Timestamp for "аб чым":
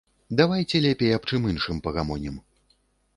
1.17-1.45